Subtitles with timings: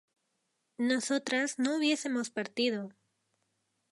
[0.79, 2.89] ¿nosotras no hubiésemos partido?